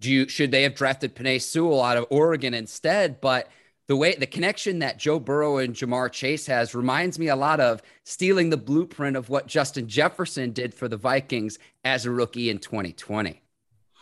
[0.00, 3.20] do you should they have drafted Penei Sewell out of Oregon instead?
[3.20, 3.48] But
[3.86, 7.60] the way the connection that Joe Burrow and Ja'Marr Chase has reminds me a lot
[7.60, 12.50] of stealing the blueprint of what Justin Jefferson did for the Vikings as a rookie
[12.50, 13.40] in 2020.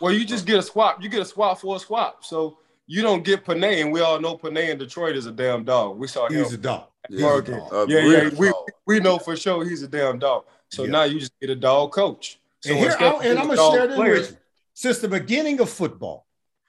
[0.01, 1.01] Well, you just get a swap.
[1.01, 2.25] You get a swap for a swap.
[2.25, 5.63] So you don't get Penei, and we all know Penei in Detroit is a damn
[5.63, 5.97] dog.
[5.97, 6.35] We saw him.
[6.35, 6.87] He's a dog.
[7.09, 7.89] Yeah, a dog.
[7.89, 8.29] yeah, yeah.
[8.37, 8.51] We,
[8.85, 10.45] we know for sure he's a damn dog.
[10.69, 10.91] So yeah.
[10.91, 12.39] now you just get a dog coach.
[12.61, 14.37] So and, here, and I'm gonna share this with you.
[14.73, 16.25] Since the beginning of football,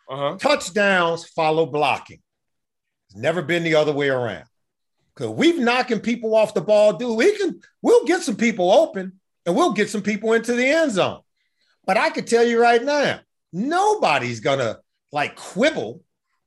[0.09, 0.37] uh-huh.
[0.39, 2.21] touchdowns follow blocking.
[3.09, 4.45] It's never been the other way around.
[5.15, 7.17] Because we've knocking people off the ball, dude.
[7.17, 10.93] We can we'll get some people open and we'll get some people into the end
[10.93, 11.21] zone.
[11.87, 13.21] But I could tell you right now,
[13.53, 14.79] nobody's gonna
[15.13, 16.03] like quibble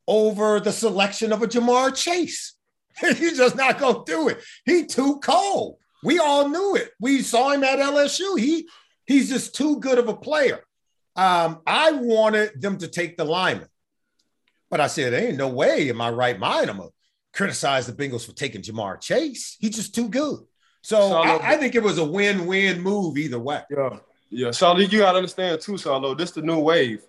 [0.08, 2.54] over the selection of a Ja'Marr Chase.
[3.17, 4.39] He's just not gonna do it.
[4.65, 5.77] He too cold.
[6.03, 6.91] We all knew it.
[6.99, 8.39] We saw him at LSU.
[8.39, 8.67] He
[9.09, 10.63] He's just too good of a player.
[11.15, 13.67] Um, I wanted them to take the lineman,
[14.69, 16.89] but I said, "Ain't no way in my right mind I'm gonna
[17.33, 19.57] criticize the Bengals for taking Ja'Marr Chase.
[19.59, 20.41] He's just too good."
[20.83, 23.63] So I, I think it was a win-win move either way.
[23.71, 23.97] Yeah,
[24.29, 24.51] yeah.
[24.51, 26.13] Salo, you gotta understand too, Salo.
[26.13, 27.01] This the new wave.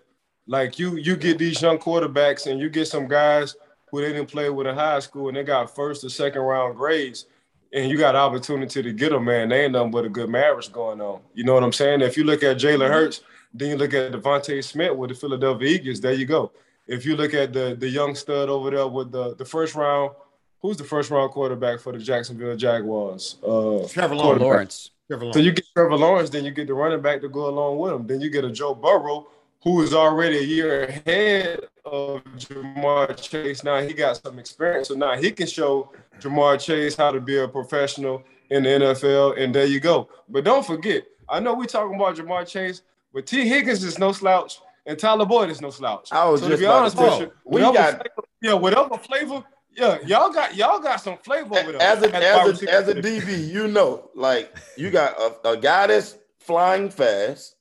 [0.47, 3.55] Like you, you get these young quarterbacks, and you get some guys
[3.91, 6.77] who they didn't play with in high school, and they got first or second round
[6.77, 7.27] grades
[7.73, 9.49] and you got opportunity to get them, man.
[9.49, 11.21] They ain't nothing but a good marriage going on.
[11.35, 12.01] You know what I'm saying?
[12.01, 12.93] If you look at Jalen mm-hmm.
[12.93, 13.23] Hurts,
[13.55, 16.01] then you look at DeVonta Smith with the Philadelphia Eagles.
[16.01, 16.53] There you go.
[16.87, 20.13] If you look at the the young stud over there with the the first round,
[20.61, 23.37] who's the first round quarterback for the Jacksonville Jaguars?
[23.43, 24.91] Uh, Trevor Lawrence.
[25.07, 25.37] Trevor Lawrence.
[25.37, 27.93] So you get Trevor Lawrence, then you get the running back to go along with
[27.93, 28.07] him.
[28.07, 29.29] Then you get a Joe Burrow,
[29.63, 33.63] who is already a year ahead of Ja'Marr Chase.
[33.63, 37.39] Now he got some experience, so now he can show Ja'Marr Chase how to be
[37.39, 40.09] a professional in the NFL, and there you go.
[40.29, 44.13] But don't forget, I know we talking about Ja'Marr Chase, but Tee Higgins is no
[44.13, 46.09] slouch, and Tyler Boyd is no slouch.
[46.11, 49.45] I was so just to be honest with you, we got flavor, yeah, whatever flavor.
[49.77, 51.83] Yeah, y'all got y'all got some flavor over there.
[51.83, 55.87] As a as, a, as a DB, you know, like you got a, a guy
[55.87, 57.57] that's flying fast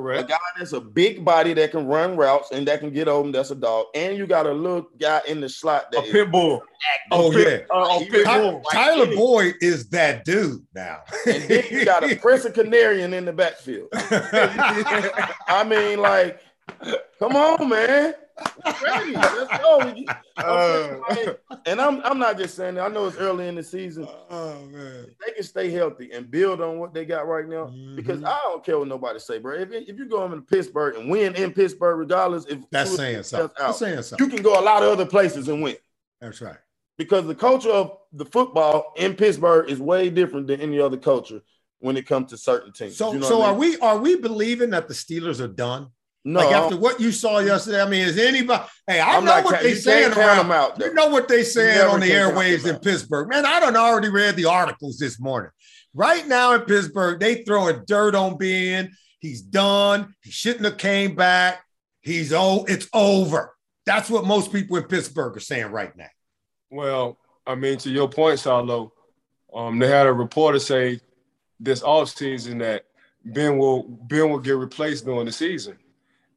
[0.00, 0.24] Correct.
[0.24, 3.30] A guy that's a big body that can run routes and that can get over.
[3.30, 3.86] That's a dog.
[3.94, 6.62] And you got a little guy in the slot that a pit bull.
[7.10, 7.60] Oh yeah.
[7.70, 8.62] Uh, pit bull.
[8.72, 11.00] Tyler Boyd is that dude now.
[11.26, 13.88] and then you got a Prince of Canarian in the backfield.
[13.92, 16.40] I mean, like,
[17.18, 18.14] come on, man
[18.82, 19.12] ready.
[19.12, 19.94] Let's go.
[20.36, 21.34] Uh,
[21.66, 22.84] and I'm I'm not just saying that.
[22.84, 24.08] I know it's early in the season.
[24.30, 27.66] Oh man, they can stay healthy and build on what they got right now.
[27.66, 27.96] Mm-hmm.
[27.96, 29.56] Because I don't care what nobody say, bro.
[29.56, 33.50] If, if you go into Pittsburgh and win in Pittsburgh, regardless, if that's saying something,
[33.62, 34.26] out, that's saying something.
[34.26, 35.76] You can go a lot of other places and win.
[36.20, 36.58] That's right.
[36.96, 41.40] Because the culture of the football in Pittsburgh is way different than any other culture
[41.78, 42.96] when it comes to certain teams.
[42.96, 43.54] So, you know so I mean?
[43.54, 45.90] are we are we believing that the Steelers are done?
[46.24, 48.62] No, like after what you saw yesterday, I mean, is anybody?
[48.86, 50.50] Hey, I I'm know what they saying around.
[50.52, 53.46] Out, you know what they saying on the airwaves in Pittsburgh, man.
[53.46, 55.50] I don't already read the articles this morning.
[55.94, 58.90] Right now in Pittsburgh, they throwing dirt on Ben.
[59.18, 60.14] He's done.
[60.22, 61.64] He shouldn't have came back.
[62.02, 63.54] He's oh, it's over.
[63.86, 66.08] That's what most people in Pittsburgh are saying right now.
[66.70, 68.92] Well, I mean, to your point, Salo,
[69.54, 71.00] um, they had a reporter say
[71.58, 72.84] this offseason that
[73.24, 75.76] Ben will Ben will get replaced during the season.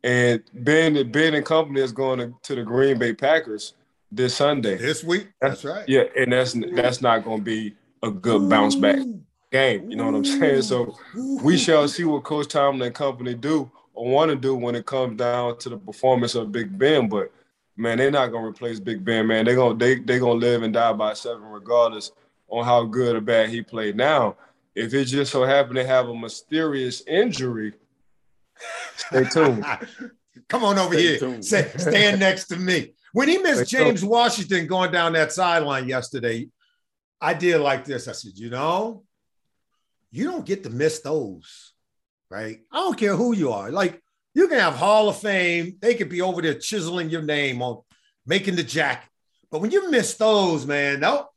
[0.04, 3.74] And Ben, Ben and company is going to, to the Green Bay Packers
[4.12, 4.78] this Sunday.
[4.78, 5.30] This week?
[5.40, 5.88] That's, right.
[5.88, 9.00] Yeah, and that's that's not going to be a good bounce back
[9.52, 9.90] game.
[9.90, 10.64] You know what I'm saying?
[10.64, 10.98] So
[11.42, 14.86] we shall see what Coach Tomlin and company do or want to do when it
[14.86, 17.08] comes down to the performance of Big Ben.
[17.08, 17.32] But
[17.78, 19.46] man, they're not gonna replace Big Ben, man.
[19.46, 22.12] They're gonna they they gonna live and die by seven regardless
[22.50, 23.96] on how good or bad he played.
[23.96, 24.36] Now,
[24.76, 27.74] if it just so happened to have a mysterious injury
[28.96, 29.66] Stay tuned.
[30.50, 31.42] Come on over Stay here.
[31.42, 32.94] Say, stand next to me.
[33.14, 34.12] When he missed Stay James tuned.
[34.12, 36.50] Washington going down that sideline yesterday,
[37.22, 38.08] I did like this.
[38.08, 39.04] I said, you know,
[40.12, 41.74] you don't get to miss those,
[42.30, 42.60] right?
[42.72, 43.72] I don't care who you are.
[43.72, 44.02] Like
[44.34, 45.78] you can have Hall of Fame.
[45.80, 47.82] They could be over there chiseling your name on
[48.26, 49.10] making the jacket.
[49.52, 51.30] But when you miss those, man, no,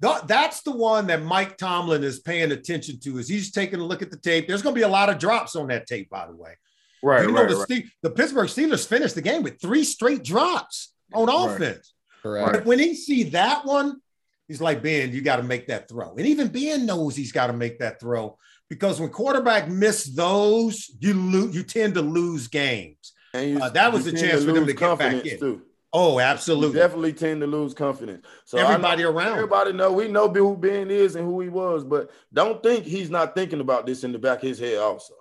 [0.00, 3.18] that's the one that Mike Tomlin is paying attention to.
[3.18, 4.48] Is he's taking a look at the tape?
[4.48, 6.56] There's going to be a lot of drops on that tape, by the way.
[7.02, 7.22] Right.
[7.22, 7.84] You know, right, the, right.
[8.02, 11.92] the, Pittsburgh Steelers finished the game with three straight drops on offense.
[12.22, 12.52] Correct.
[12.52, 14.00] But when he see that one,
[14.48, 16.16] he's like, Ben, you got to make that throw.
[16.16, 18.36] And even Ben knows he's got to make that throw
[18.68, 23.12] because when quarterback miss those, you lose, you tend to lose games.
[23.34, 25.38] And you, uh, that was a chance for them to get back in.
[25.38, 25.62] Too.
[25.92, 26.76] Oh, absolutely.
[26.76, 28.26] You definitely tend to lose confidence.
[28.44, 32.10] So everybody around, everybody know we know who Ben is and who he was, but
[32.32, 35.14] don't think he's not thinking about this in the back of his head also.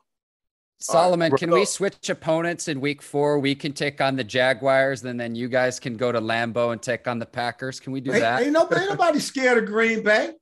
[0.80, 3.40] Solomon, right, can we switch opponents in week four?
[3.40, 6.82] We can take on the Jaguars, and then you guys can go to Lambeau and
[6.82, 7.80] take on the Packers.
[7.80, 8.44] Can we do ain't, that?
[8.44, 10.34] Ain't, no, ain't nobody scared of Green Bay.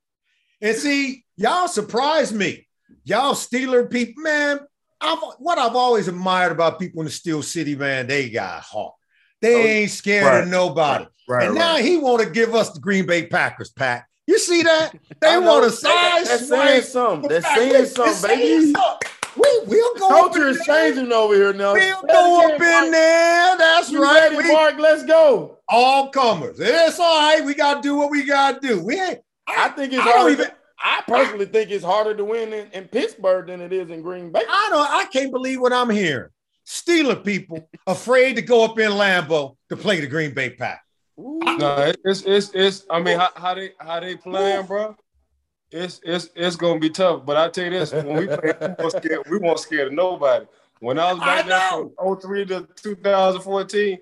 [0.62, 2.68] And see, y'all surprise me.
[3.06, 4.60] Y'all Steeler people, man.
[5.00, 8.94] I've, what I've always admired about people in the Steel City, man, they got heart.
[9.42, 11.06] They oh, ain't scared right, of nobody.
[11.28, 14.06] Right, and now he want to give us the Green Bay Packers, Pat.
[14.28, 14.92] You see that?
[15.22, 16.28] They want to size.
[16.28, 17.30] That's saying something.
[17.30, 18.74] That's saying something, baby.
[18.74, 19.10] Something.
[19.36, 20.08] We will go.
[20.08, 21.74] Culture is changing over here now.
[21.74, 23.58] We'll go up in there.
[23.58, 24.32] That's you right.
[24.32, 25.60] Ready, we, Mark, let's go.
[25.68, 26.58] All comers.
[26.60, 27.44] It's all right.
[27.44, 28.82] We gotta do what we gotta do.
[28.82, 29.20] We ain't.
[29.48, 30.02] I, I think it's.
[30.02, 30.48] I don't even.
[30.78, 34.32] I personally think it's harder to win in, in, Pittsburgh than it is in Green
[34.32, 34.44] Bay.
[34.48, 34.90] I don't.
[34.90, 36.30] I can't believe what I'm hearing.
[36.66, 40.82] Steeler people afraid to go up in Lambeau to play the Green Bay Pack.
[41.18, 42.86] No, it's it's it's.
[42.90, 44.96] I mean, how, how they how they playing, bro?
[45.76, 47.26] It's it's it's gonna be tough.
[47.26, 50.46] But I tell you this, when we play, we won't scare, we won't scare nobody.
[50.80, 51.92] When I was back I there know.
[51.98, 53.98] from 03 to 2014,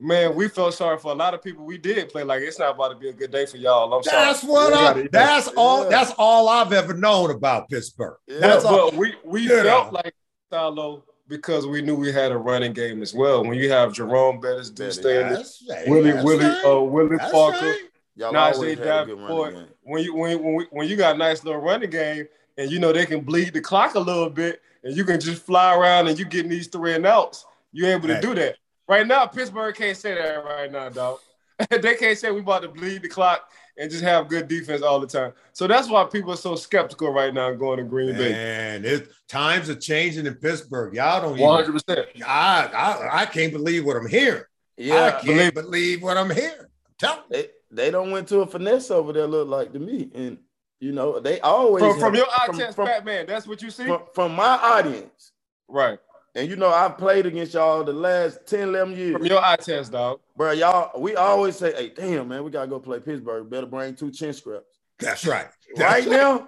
[0.00, 1.64] man, we felt sorry for a lot of people.
[1.64, 3.92] We did play like it's not about to be a good day for y'all.
[3.92, 4.24] I'm sorry.
[4.26, 4.76] That's what I.
[4.94, 5.84] gotta- That's all.
[5.84, 5.88] Yeah.
[5.90, 8.16] That's all I've ever known about Pittsburgh.
[8.26, 8.38] Yeah.
[8.40, 8.90] That's but, all.
[8.92, 10.00] we we You felt know.
[10.04, 10.14] like
[10.52, 13.44] Salo because we knew we had a running game as well.
[13.44, 15.62] When you have Jerome Bettis, Duce Staley, That's.
[15.86, 16.64] Willie That's Willie right.
[16.64, 17.78] uh, Willie That's Parker, right.
[18.18, 19.52] Y'all Najee always had a good Davenport.
[19.54, 19.74] running game.
[19.84, 22.26] when you when when, we, when you got a nice little running game
[22.56, 25.42] and you know they can bleed the clock a little bit and you can just
[25.44, 28.22] fly around and you getting these three and outs, you're able to Right.
[28.22, 28.56] do that.
[28.88, 31.18] Right now, Pittsburgh can't say that right now, dog.
[31.70, 34.98] they can't say we about to bleed the clock and just have good defense all
[35.00, 35.32] the time.
[35.52, 38.30] So that's why people are so skeptical right now going to Green Bay.
[38.32, 40.94] Man, it, times are changing in Pittsburgh.
[40.94, 41.72] Y'all don't One even.
[41.74, 42.08] hundred percent.
[42.26, 42.70] I,
[43.12, 44.42] I I can't believe what I'm hearing.
[44.76, 46.66] Yeah, I can't believe what I'm hearing.
[46.98, 47.22] Tell me.
[47.30, 49.26] they they don't went to a finesse over there.
[49.26, 50.38] Look like to me, and
[50.80, 53.60] you know they always From, from your eye from- test, from- Pac Man, that's what
[53.62, 53.86] you see?
[53.86, 55.32] from, from my audience.
[55.68, 55.98] right.
[56.34, 59.12] And you know, I've played against y'all the last 10, 11 years.
[59.14, 60.20] From your eye test, dog.
[60.36, 63.48] Bro, y'all, we always say, hey, damn, man, we gotta go play Pittsburgh.
[63.50, 64.66] Better bring two chin scraps.
[65.00, 65.46] That's right.
[65.76, 66.46] Right now,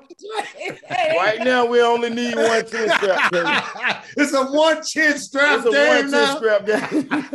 [0.91, 3.33] right now, we only need one chin strap.
[3.33, 3.49] Baby.
[4.17, 6.37] it's a one chin strap It's a game one chin now.
[6.37, 6.67] scrap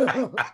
[0.06, 0.36] game.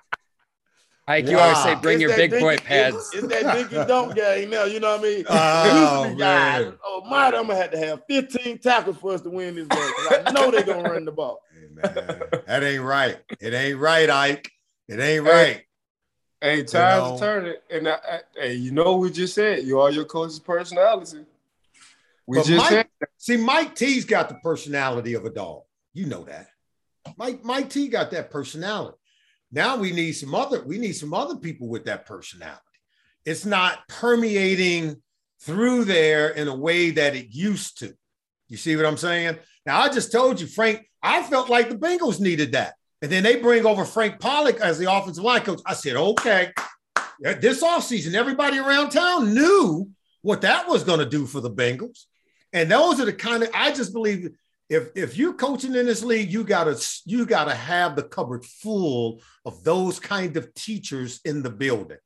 [1.11, 3.11] Ike, you always say bring It's your that big dinky- boy it's- pads.
[3.13, 4.63] It's, that dinky dunk game now.
[4.65, 5.25] You know what I mean?
[5.29, 9.29] Oh, Usually, guys, oh my, I'm gonna have to have 15 tackles for us to
[9.29, 9.91] win this game.
[10.07, 11.41] 'cause I know they're gonna run the ball.
[11.53, 13.19] Hey, man, that ain't right.
[13.39, 14.51] It ain't right, Ike.
[14.87, 15.63] It ain't Hey, right.
[16.41, 17.15] Hey, times know.
[17.15, 19.63] are turning, and I, I, hey, you know what we just said?
[19.63, 21.19] You are your coach's personality.
[22.27, 25.63] We just Mike- said See, Mike T's got the personality of a dog.
[25.93, 26.47] You know that.
[27.17, 28.97] Mike Mike T got that personality.
[29.51, 32.61] Now we need some other we need some other people with that personality.
[33.25, 35.01] It's not permeating
[35.41, 37.93] through there in a way that it used to.
[38.47, 39.37] You see what I'm saying?
[39.65, 40.87] Now I just told you, Frank.
[41.03, 44.77] I felt like the Bengals needed that, and then they bring over Frank Pollack as
[44.77, 45.61] the offensive line coach.
[45.65, 46.51] I said, okay.
[47.19, 49.89] This offseason, everybody around town knew
[50.21, 52.05] what that was going to do for the Bengals.
[52.53, 54.29] And those are the kind of I just believe
[54.71, 59.21] if if you're coaching in this league, you gotta you gotta have the cupboard full
[59.45, 61.97] of those kind of teachers in the building,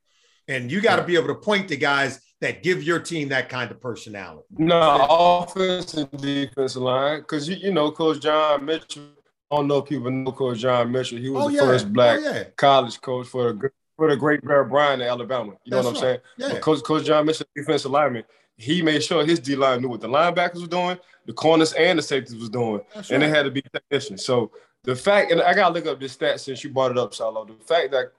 [0.47, 3.49] and you got to be able to point to guys that give your team that
[3.49, 4.47] kind of personality.
[4.57, 9.09] no offense and defensive line because you you know Coach John Mitchell.
[9.51, 11.19] I don't know if people know Coach John Mitchell.
[11.19, 14.43] He was oh, the first black Oh, yeah, college coach for the for the great
[14.43, 15.53] Bear Bryant in Alabama.
[15.63, 16.19] You know That's what I'm saying?
[16.37, 16.49] yeah.
[16.53, 18.23] But Coach Coach John Mitchell, defensive lineman,
[18.57, 21.99] he made sure his D line knew what the linebackers were doing, the corners and
[21.99, 23.29] the safeties was doing, That's and right.
[23.29, 24.23] they had to be technicians.
[24.25, 24.51] So
[24.83, 27.45] the fact, and I gotta look up this stat since you brought it up, Salo.
[27.45, 28.11] The fact that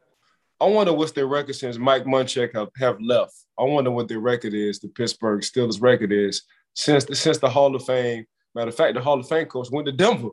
[0.61, 3.35] I wonder what's their record since Mike Munchak have, have left.
[3.59, 6.43] I wonder what their record is, the Pittsburgh Steelers record is
[6.75, 8.27] since the since the Hall of Fame.
[8.55, 10.31] Matter of fact, the Hall of Fame coach went to Denver.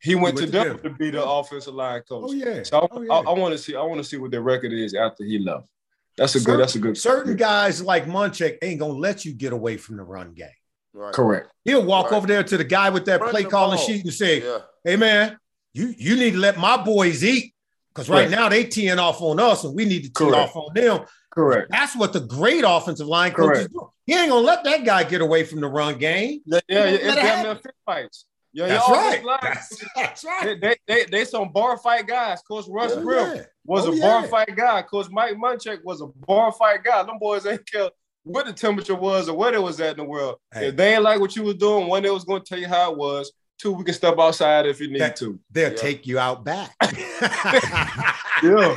[0.00, 0.88] He went, went to to Denver, Denver.
[0.90, 2.24] to be the offensive line coach.
[2.28, 2.62] Oh yeah.
[2.62, 3.12] So I, Oh, yeah.
[3.12, 3.74] I, I want to see.
[3.76, 5.66] I want to see what their record is after he left.
[6.16, 6.62] That's a Certain- good.
[6.62, 6.96] That's a good.
[6.98, 10.48] Certain guys like Munchak ain't gonna let you get away from the run game.
[10.94, 11.12] Right.
[11.12, 11.48] Correct.
[11.64, 12.16] He'll walk Right.
[12.16, 13.86] over there to the guy with that Run play calling ball.
[13.86, 14.58] sheet and say, Yeah.
[14.84, 15.36] "Hey man,
[15.74, 17.52] you you need to let my boys eat
[17.94, 18.30] because right Correct.
[18.30, 21.68] now they teeing off on us and we need to tee off on them." Correct.
[21.70, 23.72] That's what the great offensive line coaches Correct.
[23.74, 23.90] do.
[24.06, 26.40] He ain't gonna let that guy get away from the run game.
[26.46, 28.24] Yeah, yeah, Let it's it damn near fist fights.
[28.56, 29.38] Yeah, That's your right.
[29.42, 30.58] That's, that's right.
[30.60, 32.40] They, they, they, they some bar fight guys.
[32.40, 33.42] Coach Russ Oh, Grimm yeah.
[33.66, 34.26] was Oh, a bar yeah.
[34.28, 34.80] fight guy.
[34.80, 37.02] Coach Mike Munchak was a bar fight guy.
[37.02, 37.90] Them boys ain't care
[38.24, 40.36] what the temperature was or where they was at in the world.
[40.54, 40.68] Hey.
[40.68, 42.66] If they ain't like what you was doing, one, they was going to tell you
[42.66, 43.30] how it was.
[43.58, 45.38] Two, we can step outside if you need That- to.
[45.50, 45.76] They'll Yeah.
[45.76, 46.74] take you out back.
[48.42, 48.76] Yeah.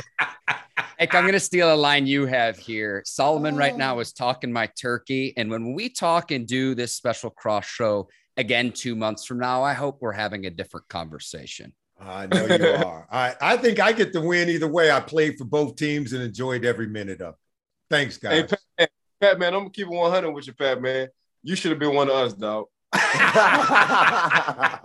[0.98, 3.02] Ike, I'm going to steal a line you have here.
[3.06, 3.76] Solomon right oh.
[3.78, 5.32] now is talking my turkey.
[5.36, 9.62] And when we talk and do this special cross show again two months from now,
[9.62, 11.72] I hope we're having a different conversation.
[12.00, 13.06] I know you are.
[13.10, 14.90] I, I think I get the win either way.
[14.90, 17.40] I played for both teams and enjoyed every minute of it.
[17.90, 18.50] Thanks, Hey, guys.
[18.50, 18.86] Pat, hey,
[19.20, 21.08] Pat, man, I'm going to keep it 100 with you, Pat, man.
[21.42, 22.66] You should have been one of us, dog.
[22.92, 24.80] Pat,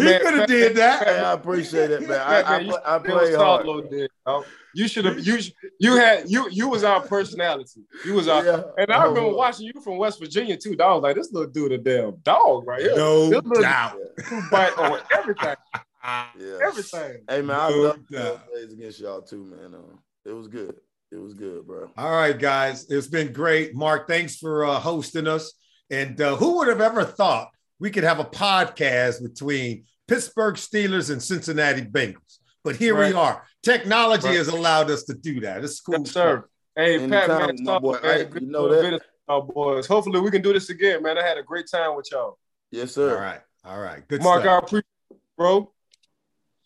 [0.00, 1.06] he could have did that.
[1.06, 2.20] Hey, I appreciate it, man.
[2.20, 3.90] I, Pat, I, man, you play, I play hard.
[3.90, 4.44] Did, dog.
[4.74, 5.26] You should have.
[5.26, 5.38] You
[5.80, 7.82] you had you you was our personality.
[8.04, 8.44] You was our.
[8.44, 8.62] Yeah.
[8.76, 10.76] And I remember Oh, watching you from West Virginia too.
[10.76, 12.94] Dog, I was like, this little dude a damn dog right here.
[12.96, 13.96] No This little doubt.
[14.28, 15.56] dude bite on everything,
[16.04, 16.58] Yeah.
[16.62, 17.22] everything.
[17.28, 19.74] Hey man, I No love plays against y'all too, man.
[19.74, 19.96] Uh,
[20.26, 20.76] it was good.
[21.10, 21.90] It was good, bro.
[21.96, 22.90] All right, guys.
[22.90, 23.74] It's been great.
[23.74, 25.54] Mark, thanks for uh, hosting us.
[25.90, 31.10] And uh, who would have ever thought we could have a podcast between Pittsburgh Steelers
[31.10, 32.38] and Cincinnati Bengals?
[32.64, 33.12] But here Right.
[33.14, 33.42] we are.
[33.62, 34.36] Technology Right.
[34.36, 35.64] has allowed us to do that.
[35.64, 35.98] It's cool.
[36.00, 36.44] Yes, sir.
[36.76, 37.92] Hey, Pat, Anytime, man, my stop, boy.
[37.92, 38.02] man.
[38.02, 39.02] Hey, you know doing that.
[39.28, 39.86] Oh, boys.
[39.86, 41.18] Hopefully we can do this again, man.
[41.18, 42.38] I had a great time with y'all.
[42.70, 43.14] Yes, sir.
[43.14, 43.40] All right.
[43.64, 44.06] All right.
[44.08, 44.54] Good Mark, stuff.
[44.54, 45.72] I appreciate it, bro.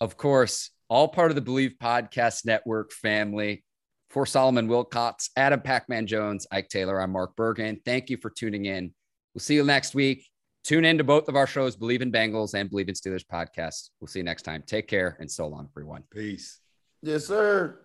[0.01, 3.65] Of course, all part of the Bleav Podcast Network family.
[4.11, 7.81] For Solomon Wilcox, Adam Pacman Jones, Ike Taylor, I'm Mark Bergen.
[7.83, 8.93] Thank you for tuning in.
[9.35, 10.29] We'll see you next week.
[10.65, 13.91] Tune in to both of our shows, Bleav in Bengals and Bleav in Steelers podcast.
[14.01, 14.63] We'll see you next time.
[14.67, 16.05] Take care and so long, everyone.
[16.11, 16.61] Peace.
[17.03, 17.81] Yes, sir.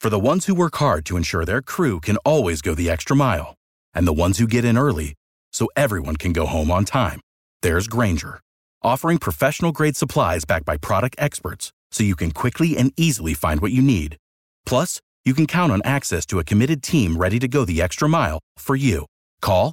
[0.00, 3.16] For the ones who work hard to ensure their crew can always go the extra
[3.16, 3.54] mile,
[3.94, 5.14] and the ones who get in early
[5.52, 7.20] so everyone can go home on time,
[7.62, 8.40] there's Grainger,
[8.82, 13.60] offering professional grade supplies backed by product experts so you can quickly and easily find
[13.60, 14.16] what you need.
[14.66, 18.08] Plus, you can count on access to a committed team ready to go the extra
[18.08, 19.06] mile for you.
[19.40, 19.72] Call,